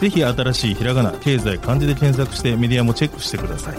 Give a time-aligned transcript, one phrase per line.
[0.00, 3.76] ぜひ新しいひらがな経済漢字で検索してメディアもチェックしてください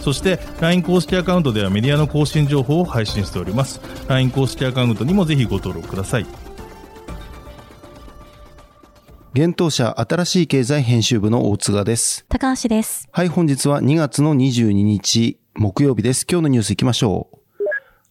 [0.00, 6.26] そして LINE 公式アカウントではメディアの更新情報を配信しております LINE 公式アカウントにもぜひご登録ください
[9.32, 12.26] 現当社新しい経済編集部の大津賀です。
[12.28, 13.08] 高橋です。
[13.12, 16.26] はい、本日は2月の22日木曜日です。
[16.28, 17.40] 今日のニュース行きましょう。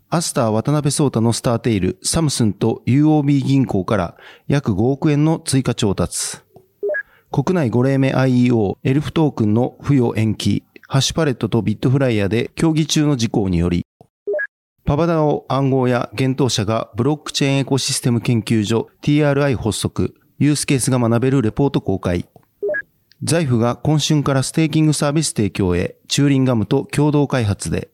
[0.09, 4.15] アスター渡辺聡太のスターテイル、サムスンと UOB 銀行から
[4.47, 6.37] 約5億円の追加調達。
[7.31, 13.85] 国内5例目 IEO エルフトークンの付与延期、ハッシュパレットとビットフライヤーで協議中の事項により、
[14.83, 22.27] パバダオ暗号や現当社がブロックチェーンエコシステム研究所 TRI 発足、ユースケースが学べるレポート公開。
[23.21, 27.89] 財布が今春からステーキングサービス提供へ、チューリンガムと共同開発で。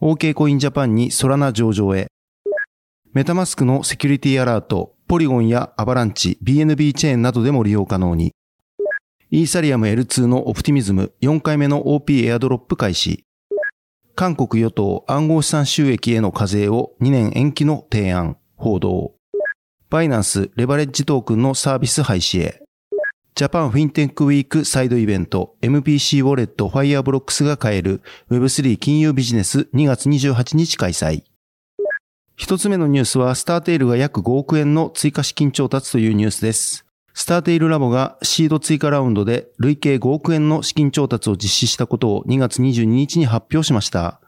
[0.00, 2.08] OK コインジャパンにソラナ上場へ。
[3.14, 8.32] メタマスクのセキュリティアラート、ポリゴンやアバランチ、BNB チェーンなどでも利用可能に。
[9.30, 13.24] イーサリアム L2 のオプティミズム4回目の OP エアドロップ開始。
[14.16, 19.14] 韓国与党暗号資産収益への課税を2年延期の提案、報道。
[19.90, 22.62] バイナンスレバレッジトークンのサービス廃止へ。
[23.36, 31.22] ジャパンフィンテックウィークサイドイベント MPC ウォレットファイアブロックスが買える Web3 金融ビジネス2月28日開催。
[32.36, 36.84] 一つ目のニュースはスターテイルが約5億円の追加資金調達というニュースです。
[37.12, 44.20] スターテイルラボがシード追加ラウンドで累計5億円の資金調達を実施したことを2月22日に発表しました。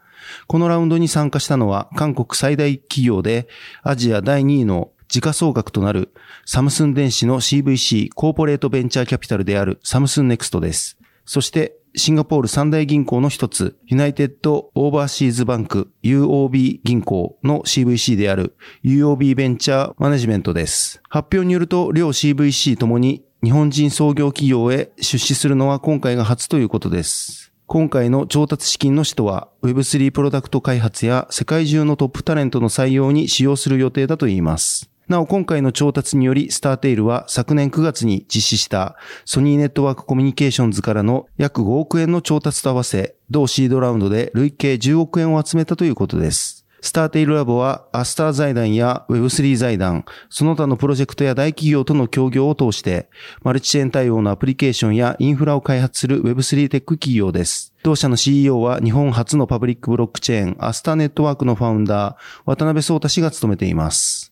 [0.47, 3.49] このラウンドに参加したのは韓国最大企業で
[3.83, 6.13] アジア第2位の時価総額となる
[6.45, 10.97] サムスン電子の CVC コーポレートベンチャーキャピタルであるサムスンネクストです。
[11.25, 21.01] そしてシンガポール三大銀行の一つ、ユナイテッドオーバーシーズバンク UOB 銀行の CVC である UOB ベンチャーマネジメントです。
[21.09, 27.51] 発表によると両 CVC ともに日本人創業企業へ出資するのは今回が初ということです。
[27.65, 34.89] 今回の調達資金の使途は Web3 プロダクト開発や世界中のトップタレントの採用に使用する予定だといいます。
[35.07, 46.65] なお今回の調達によりスターテイルは昨年9月に実施したソニーネットワークコミュニケーションズからの約5億円の調達と合わせ同シードラウンドで累計10億円を集めたということです。
[46.81, 53.09] スターテイルラボはアスター財団や Web3 財団、その他のプロジェクトや大企業との協業を通して、
[53.41, 57.73] マルチチェーン対応のアプリケーションやインフラを開発する Web3 テック企業です。
[57.83, 62.15] 同社の CEO は日本初のパブリックブロックチェーン、アスターネットワークのファウンダー、
[62.45, 64.26] 渡辺創太氏が務めています。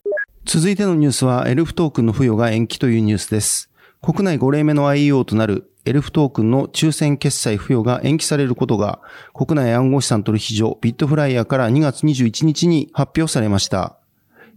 [0.48, 3.72] 続いてのニュースは、エルフトークンの付与が延期というニュースです。
[4.04, 9.00] 国内5例目の IEO となるエルフトークンの抽選決済付与が延期されることが、
[9.34, 13.98] 国内暗号資産取引所ビットフライヤーから2月21日に発表されました。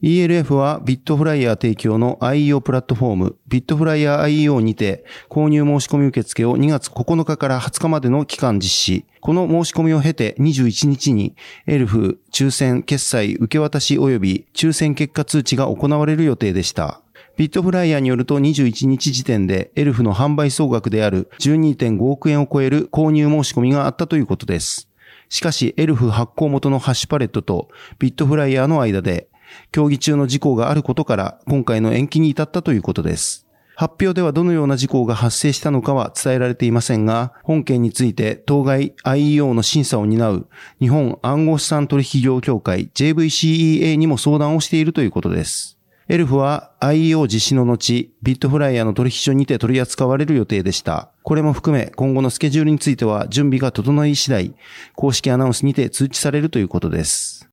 [0.01, 9.05] ELF はビットフライヤー提供の IEO プラットフォーム、ビットフライヤー IEO にて購入申し込み受付を2月9日から20日までの期間実施。
[9.21, 11.35] この申し込みを経て21日に
[11.67, 17.03] エルフ抽選決済受け渡し及び抽選結果通知が行われる予定でした。
[17.37, 24.89] ビットフライヤーによると21日時点でエルフの販売総額である12.5億円を超える購入申し込みがあったということです。
[25.29, 29.29] しかしエルフ発行元のハッシュパレットとビットフライヤーの間で
[29.73, 33.49] 協議中の事項があることから今回の延期に至ったということです。
[33.79, 40.49] 発表ではどのような事項が発生したのかは伝えられていませんが、本件について当該 IEO の審査を担う
[40.81, 45.79] 日本暗号資産取引業協会 JVCEA にも相談をしているということです。
[46.09, 51.11] エルフは IEO 実施の後、ビットフライヤーの取引所にて取り扱われる予定でした。
[51.23, 54.55] これも含め今後のスケジュールについては準備が整い次第、
[54.97, 57.48] 公式アナウンスにて通知されるということです。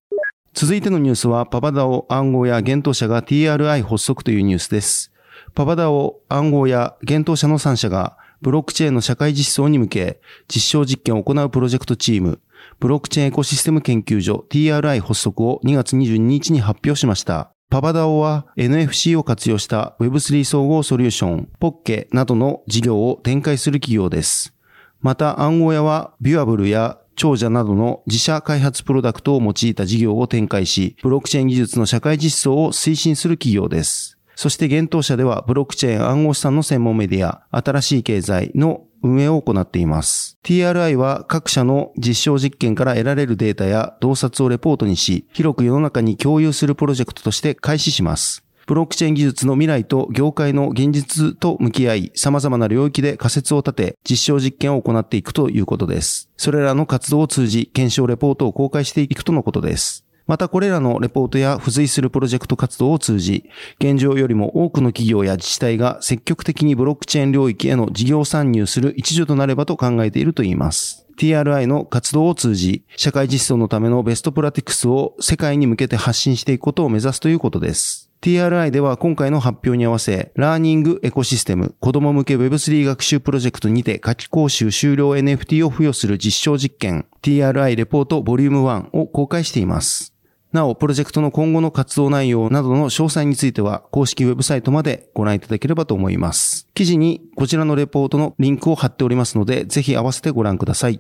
[0.56, 5.12] 続いてのニュースは、パパダオ暗号や現当社が TRI 発足というニュースです。
[5.54, 12.40] パパダオ暗号や現当社の3社が、ブロックチェーンの社会実装に向け、実証実験を行うプロジェクトチーム、
[12.80, 17.52] ブロックチェーンエコシステム研究所 TRI 発足を2月22日に発表しました。
[17.70, 24.54] パパダオは NFC を活用した Web3 総合ソリューション、ポッケなどの事業を展開する企業です。
[25.02, 34.18] また暗号屋はビュアブルや長者などの自社開発プロダクトを用いた事業を展開し、ブロックチェーン技術の社会実装を推進する企業です。
[34.36, 40.38] そして現当社ではブロックチェーン暗号資産の専門メディア、新しい経済の運営を行っています。
[40.44, 48.45] TRI は各社の実証実験から得られるデータや洞察をレポートにし、広く世の中に共有するプロジェクトとして開始します。
[48.68, 56.32] ブロックチェーン技術の未来と業界の現実と向き合い、様々な領域で仮説を立て、実証実験を行っていくということです。
[56.36, 60.04] それらの活動を通じ、検証レポートを公開していくとのことです。
[60.26, 63.48] またこれらのレポートや付随するプロジェクト活動を通じ、
[63.80, 71.06] 現状よりも多くの企業や自治体が積極的にブロックチェーン領域への事業参入する一助となればと考えているといいます。
[71.20, 78.10] TRI の活動を通じ、社会実装のためのベストプラティクスを世界に向けて発信していくことを目指すということです。
[78.26, 90.16] TRI では今回の発表に合わせ、ラーニングエコシステム子供向け Web3 学習プロジェクトにて夏季講習終了 NFT を付与する実証実験 TRI レポートボリューム1を公開しています。
[90.52, 96.68] なお、プロジェクトの今後の活動内容などの詳細については、公式ウェブサイトまでご覧いただければと思います。
[96.74, 101.00] 記事にこちらのレポートのリンクを貼っておりますので、ぜひ合わせてご覧ください。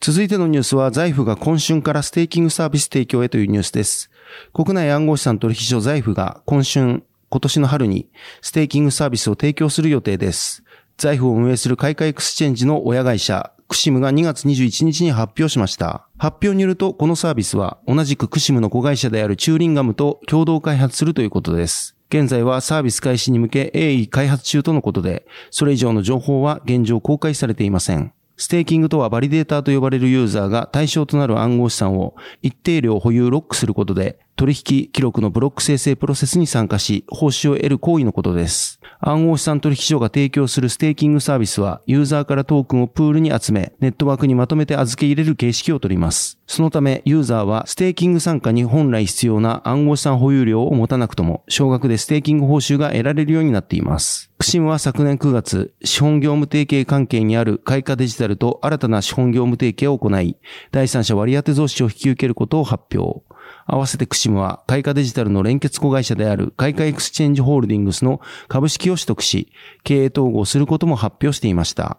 [0.00, 4.10] 続いてのニュースは、 Zaif が今春からステーキングサービス提供へというニュースです。
[4.54, 8.08] 国内暗号資産取引所 Zaif が今春、今年の春に
[8.40, 10.62] ステーキングサービスを提供する予定です。
[10.98, 16.06] Zaif を運営するカイカエクスチェンジの親会社、クシムが2月21日に発表しました。
[16.16, 21.96] 発表によると、このサービスは同じくクシムの子会社であるチューリンガムと共同開発するということです。
[22.08, 28.12] 現在はサービス開始に向け鋭意開発中とのことで、それ以上の情報は現状公開されていません。
[28.38, 38.78] ステーキングとはバリデーターと呼ばれるユーザーが対象となる暗号資産を一定量保有ロックすることで取引記録のブロック生成プロセスに参加し、報酬を得る行為のことです。
[39.00, 46.38] 暗号資産取引所が提供するステーキングサービスは、ユーザーからトークンをプールに集め、ネットワークにまとめて預け入れる形式をとります。
[46.46, 54.30] そのため、ユーザーはステーキング参加に本来必要な暗号資産保有量を持たなくとも、少額でステーキング報酬が得られるようになっています。
[54.38, 60.36] クシムは昨年9月、資本業務提携関係にあるカイカデジタルと新たな資本業務提携を行い、
[60.70, 63.26] 第三者割当増資を引き受けることを発表。
[63.68, 69.52] 合わせてクシムは、カイカデジタルの連結子会社であるカイカエクスチェンジホールディングスの株式を取得し、
[69.84, 71.98] 経営統合することも発表していました。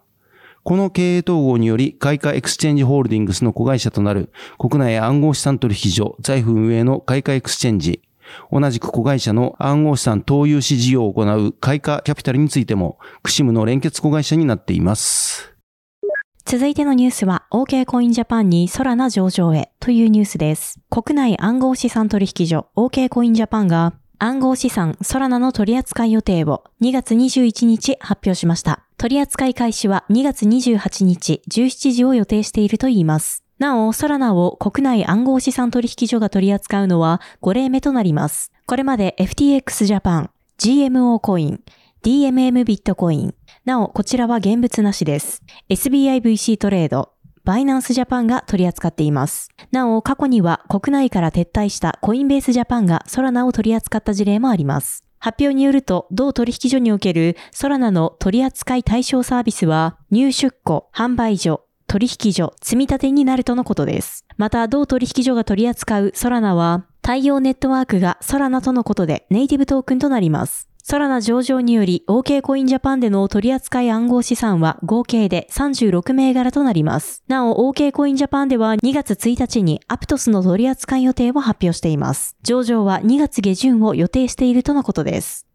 [0.64, 8.02] この経営統合により、カイカエクスチェンジホールディングスの子会社となる国内暗号資産取引所 Zaif 運営のカイカエクスチェンジ、
[8.50, 15.54] 同じく子会社の暗号資産投融資事業を行うカイカキャピタルについても、クシムの連結子会社になっています。
[16.44, 20.80] 続いてのニュースは OK コインジャパンに空な上場へというニュースです。
[20.90, 28.84] 国内暗号資産取引所 OK コインジャパンが暗号資産空ナの取扱い予定を2月21日発表しました。
[28.98, 33.44] 取扱い開始は2月28日17時を予定しているといいます。
[33.58, 38.52] なお、ソラナを国内暗号資産取引所が取り扱うのは5例目となります。
[38.66, 41.60] これまで FTX ジャパン、GMO コイン、
[42.02, 43.34] DMM ビットコイン、
[43.64, 45.42] なお、こちらは現物なしです。
[45.68, 47.12] SBIVC トレード、
[47.44, 49.50] バイナンスジャパンが取り扱っています。
[49.70, 55.04] なお、過去には国内から撤退したコインベースジャパンがソラナを取り扱った事例もあります。
[55.18, 64.24] 発表によると、同取引所におけるソラナの取扱い対象サービスは、入出庫、販売所、取引所、積み立てになるとのことです。
[64.38, 70.69] また、同取引所が取り扱うソラナは、対応ネットワークがソラナとのことでネイティブトークンとなります。
[70.82, 77.22] さらな上場により OK コインジャパンでの取扱い暗号資産は合計で36銘柄となります。
[77.28, 82.36] なお OK コインジャパンでは2月1日にアプトスの取扱い予定を発表しています。
[82.42, 85.46] 上場は2月下旬を予定しているとのことです。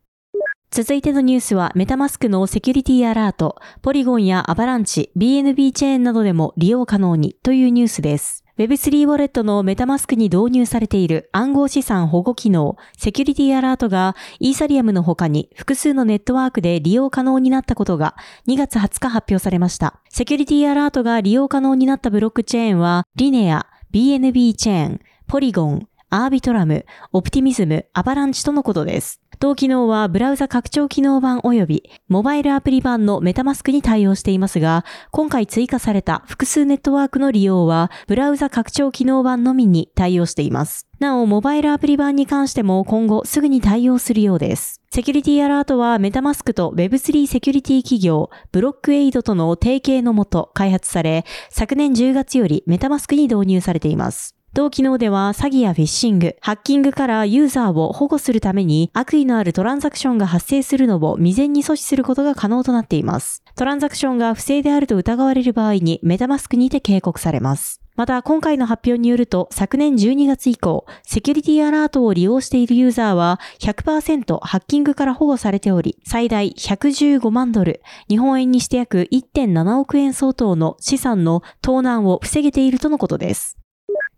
[0.72, 8.45] 続いてのニュースはメタマスクのセキュリティアラート、ポリゴンやアバランチ、BNB チェーンなどでも利用可能にというニュースです。
[8.58, 18.16] Web3 ウォレットのメタマスクに導入されている暗号資産保護機能、セキュリティアラートがイーサリアムの他に複数のネットワークで利用可能になったことが
[18.48, 20.00] 2月20日発表されました。
[20.08, 29.20] セキュリティアラートが利用可能になったブロックチェーンは、リネア、BNB チェーン、ポリゴン、アービトラム、オプティミズム、アバランチとのことです。
[29.40, 40.88] 同機能はブラウザ拡張機能版及びモバイルアプリ版のメタマスクに対応していますが、今回追加された複数ネットワークの利用はブラウザ拡張機能版のみに対応しています。
[41.00, 44.82] なお、モバイルアプリ版に関しても今後すぐに対応するようです。
[44.92, 54.36] セキュリティアラートはメタマスクと Web3 セキュリティ企業ブロックエイドとの提携のもと開発され、昨年10月よりメタマスクに導入されています。
[54.56, 63.44] 同機能では詐欺やフィッシング、ハッキングからユーザーを保護するために悪意のあるトランザクションが発生するのを未然に阻止することが可能となっています。
[63.58, 67.82] トランザクションが不正であると疑われる場合にメタマスクにて警告されます。
[67.98, 83.58] また、今回の発表によると、昨年12月以降、セキュリティアラートを利用しているユーザーは100%ハッキングから保護されており、最大115万ドル、日本円にして約1.7億円相当の資産の盗難を防げているとのことです。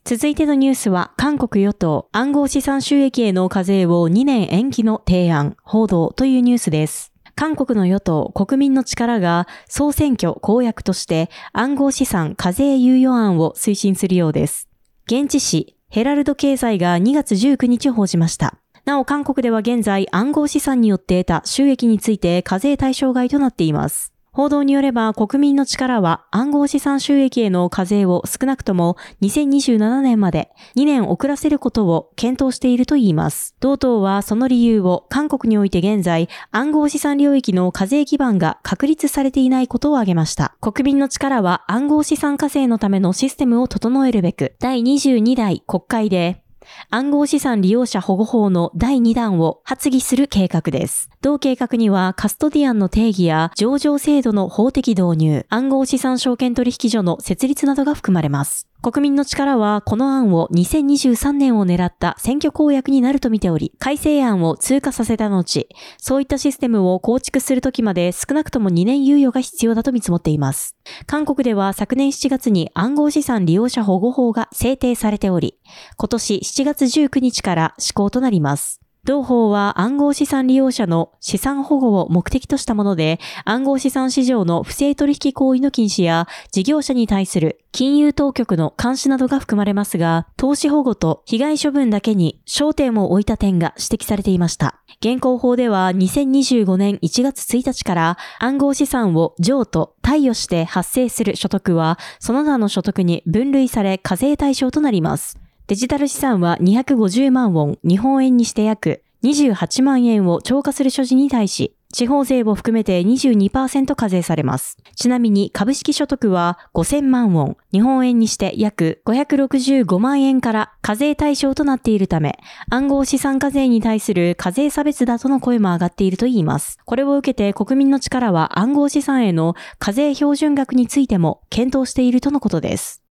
[0.05, 7.13] 続いてのニュースは、韓国与党暗号資産収益への課税を2年延期の提案、報道というニュースです。
[7.35, 14.67] 韓国の与党国民の力が総選挙公約として暗号資産課税猶予案を推進するようです。
[15.05, 18.57] 現地紙ヘラルド経済が2月19日報じました。
[18.83, 24.11] なお韓国では現在暗号資産によって得た収益について課税対象外となっています。
[24.39, 33.53] 報道によれば国民の力は暗号資産収益への課税を少なくとも2027年まで2年遅らせることを検討しているといいます。
[33.59, 40.55] 同党はその理由を韓国において現在暗号資産領域の課税基盤が確立されていないことを挙げました。
[40.61, 46.41] 国民の力は暗号資産課税のためのシステムを整えるべく第22代国会で
[46.89, 51.09] 暗号資産利用者保護法の第2弾を発議する計画です。
[51.21, 58.67] 同計画にはカストディアンの定義や上場制度の法的導入、暗号資産証券取引所の設立などが含まれます。
[58.81, 65.67] 国民の力はこの案を2023年を狙った選挙公約になると見ており、改正案を通過させた後、
[65.97, 70.77] そういったシステムを構築するときまで少なくとも2年猶予が必要だと見積もっています。
[71.07, 75.59] 韓国では昨年7月に暗号資産利用者保護法が制定されており、
[75.97, 78.79] 今年7月19日から施行となります。
[79.09, 94.79] 同法は暗号資産利用者の資産保護を目的としたもので、暗号資産市場の不正取引行為の禁止や事業者に対する金融当局の監視などが含まれますが、投資保護と被害処分だけに焦点を置いた点が指摘されていました。
[95.01, 105.38] 現行法では2025年1月1日から暗号資産を譲渡、貸与して発生する所得はその他の所得に分類され課税対象となります。
[105.69, 114.77] デジタル資産は250万ウォン、日本円にして約28万円を超過する所持に対し、地方税を含めて22%課税されます。
[114.95, 122.39] ちなみに株式所得は5000万ウォン、日本円にして約565万円から課税対象となっているため、
[122.71, 126.79] 暗号資産課税に対する課税差別だとの声も上がっているといいます。
[126.83, 133.03] これを受けて国民の力は暗号資産への課税標準額についても検討しているとのことです。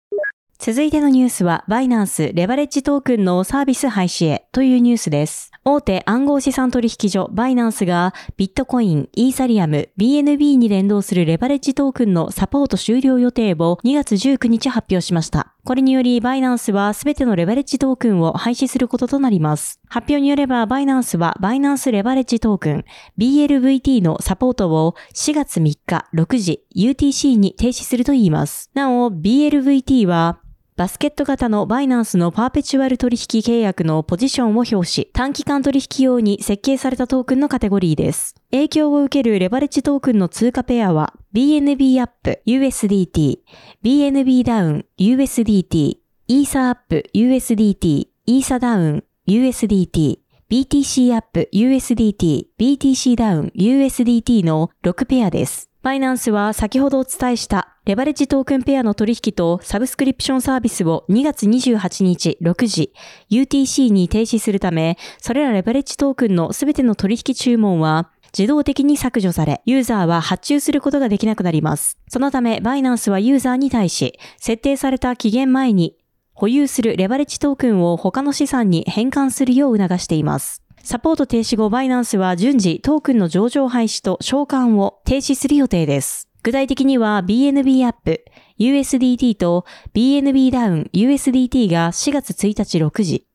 [0.59, 5.51] 続いてのニュースは、バイナンスレバレッジトークンのサービス廃止へというニュースです。
[5.65, 15.56] 大手暗号資産取引所バイナンスがビットコイン、イーサリアム、BNB に連動するレバレッジトークンのサポート終了予定を2月19日発表しました。
[15.67, 19.81] これによりバイナンスはすべてのレバレッジトークンを廃止することとなります。
[19.89, 22.85] 発表によればバイナンスはバイナンスレバレッジトークン
[23.19, 28.71] BLVT のサポートを4月3日6時 UTC に停止するといいます。
[28.75, 30.39] なお BLVT は
[30.77, 38.35] バスケット型のバイナンスのパーペチュアル取引契約のポジションを表し、短期間取引用に設計されたトークンのカテゴリーです。
[38.51, 43.39] 影響を受けるレバレッジトークンの通貨ペアは、BNB アップ USDT、
[43.83, 45.97] BNB ダウン USDT、
[46.29, 50.19] イーサアップ USDT、イーサダウン USDT、
[50.51, 55.71] BTC アップ USDT、BTC ダウン USDT の6ペアです。
[55.87, 62.93] バイナンスは先ほどお伝えしたレバレッジトークンペアの取引とサブスクリプションサービスを2月28日6時
[63.31, 71.99] UTC に停止するため、それらレバレッジトークンのすべての取引注文は自動的に削除され、ユーザーは発注することができなくなります。
[72.09, 75.97] そのため、バイナンスはユーザーに対し、設定された期限前に
[76.35, 80.66] 保有するレバレッジトークンを他の資産に変換するよう促しています。
[80.87, 86.29] サポート停止後、バイナンスは順次トークンの上場廃止と償還を停止する予定です。
[86.45, 88.25] 具体的には BNB アップ、
[88.61, 89.65] USDT と
[89.95, 93.27] BNB ダウン USDT が4月1日6時、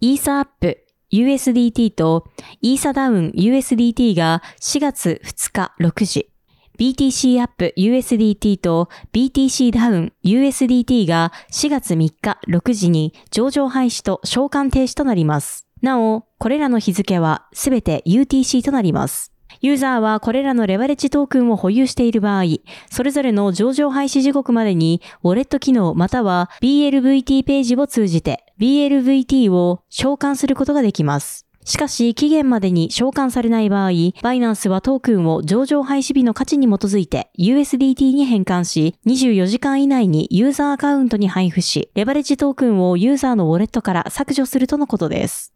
[0.00, 2.28] イーサアップ USDT と
[2.62, 6.30] イーサダウン USDT が4月2日6時、
[6.78, 15.69] BTC アップ USDT と BTC ダウン USDT が4月3日6時に上場廃止と償還停止となります。
[15.82, 19.32] なお、これらの日付はすべて UTC となります。
[19.60, 22.44] ユーザーはこれらのレバレッジトークンを保有している場合、
[22.90, 31.46] それぞれの上場廃止時刻までに、ウォレット機能または BLVT ページを通じて BLVT を召喚することができます。
[31.64, 33.90] しかし、期限までに召喚されない場合、
[34.22, 45.52] バイナンスはトークンを上場廃止日の価値に基づいて USDT に変換し、24時間以内にユーザーアカウントに配布し、レバレッジトークンをユーザーのウォレットから削除するとのことです。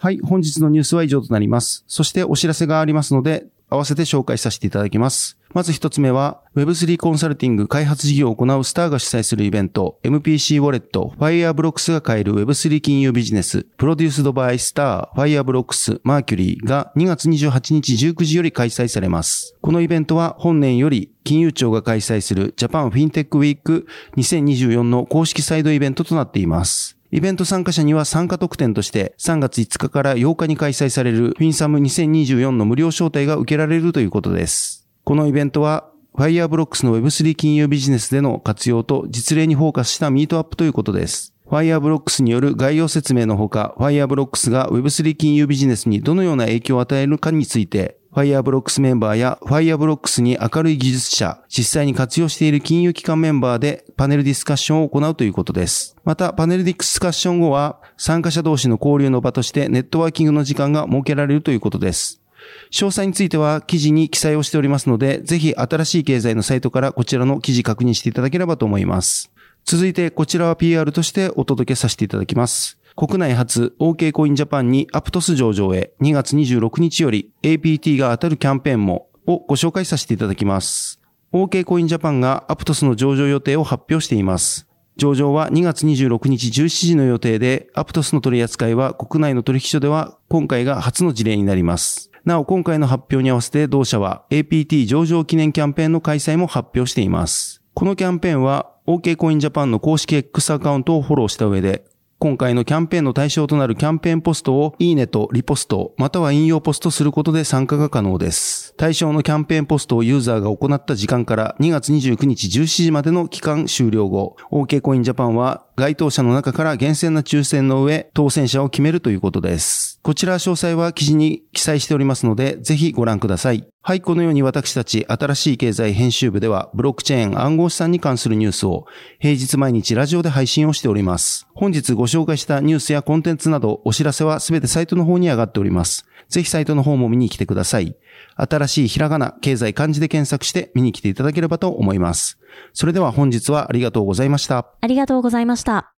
[0.00, 1.82] はい、本日のニュースは以上となります。
[1.88, 5.38] そしてお知らせがありますので、合わせて紹介させていただきます。
[5.52, 19.56] まず一つ目は、Web3 コンサルティング開発事業を行うスターが主催するイベント、MPC ウォレット、Fireblocks が買える Web3 金融ビジネス、プロデュースドバイスター、Fireblocks、Mercury が2月28日19時より開催されます。
[19.60, 23.84] このイベントは本年より金融庁が開催する Japan FinTech Week
[24.16, 26.97] 2024の公式サイドイベントとなっています。
[27.10, 34.86] イベント参加者には参加特典として3月5日から8日に開催されるフィンサム2024の無料招待が受けられるということです。
[35.04, 41.32] このイベントは Fireblocks の Web3 金融ビジネスでの活用と実例にフォーカスしたミートアップということです。
[41.46, 55.96] Fireblocks による概要説明のほか、Fireblocks が Web3 金融ビジネスにどのような影響を与えるかについて、Fireblocks メンバーや Fireblocks に明るい技術者、実際に活用している金融機関メンバーでパネルディスカッションを行うということです。
[56.04, 62.22] また、パネルディスカッション後は、参加者同士の交流の場としてネットワーキングの時間が設けられるということです。
[62.70, 69.30] 詳細については記事に記載をしておりますので、ぜひ新しい経済のサイトからこちらの記事確認していただければと思います。
[69.64, 72.77] 続いて、こちらは PR としてお届けさせていただきます。
[73.00, 81.00] 国内初 OK コインジャパンにアプトス上場へ2月26日より APT が当たるキャンペーンもをご紹介させていただきます。
[81.32, 84.66] OK コインジャパンがアプトスの上場予定を発表しています。
[84.96, 92.10] 上場は2月26日17時の予定で、アプトスの取り扱いは国内の取引所では今回が初の事例になります。
[92.24, 97.62] なお今回の発表に合わせて同社は APT 上場記念キャンペーンの開催も発表しています。
[97.74, 101.84] このキャンペーンは OK コインジャパンの公式 X アカウントをフォローした上で、
[102.20, 108.67] 今回のキャンペーンの対象となるキャンペーンポストをいいねとリポスト、または引用ポストすることで参加が可能です。
[108.78, 119.98] 対象のキャンペーンポストをユーザーが行った時間から2月29日17時までの期間終了後、OK コインジャパンは該当者の中から厳選な抽選の上、当選者を決めるということです。
[120.04, 123.66] こちら詳細は記事に記載しておりますので、ぜひご覧ください。
[123.82, 128.86] はい、このように私たち新しい経済編集部では、ブロックチェーン暗号資産に関するニュースを
[129.18, 131.48] 平日毎日ラジオで配信をしております。
[131.52, 136.06] 本日ご紹介したニュースやコンテンツなどお知らせはすべてサイトの方に上がっております。
[136.28, 137.96] ぜひサイトの方も見に来てください。
[138.38, 142.38] 新しいひらがな、経済漢字で検索して見に来ていただければと思います。
[142.72, 144.66] それでは本日はありがとうございました。
[144.80, 145.97] ありがとうございました。